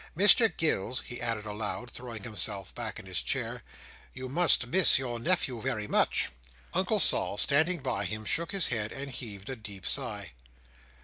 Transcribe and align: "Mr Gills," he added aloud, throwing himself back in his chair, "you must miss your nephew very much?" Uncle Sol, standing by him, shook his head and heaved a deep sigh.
"Mr 0.17 0.51
Gills," 0.57 1.01
he 1.05 1.21
added 1.21 1.45
aloud, 1.45 1.91
throwing 1.91 2.23
himself 2.23 2.73
back 2.73 2.99
in 2.99 3.05
his 3.05 3.21
chair, 3.21 3.61
"you 4.13 4.27
must 4.27 4.65
miss 4.65 4.97
your 4.97 5.19
nephew 5.19 5.61
very 5.61 5.87
much?" 5.87 6.29
Uncle 6.73 6.99
Sol, 6.99 7.37
standing 7.37 7.81
by 7.81 8.05
him, 8.05 8.25
shook 8.25 8.51
his 8.51 8.69
head 8.69 8.91
and 8.91 9.11
heaved 9.11 9.47
a 9.47 9.55
deep 9.55 9.85
sigh. 9.85 10.31